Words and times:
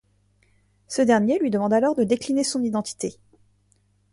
Ce 0.87 1.03
dernier 1.03 1.37
lui 1.37 1.51
demande 1.51 1.73
alors 1.73 1.93
de 1.93 2.03
décliner 2.03 2.43
son 2.43 2.63
identité. 2.63 3.19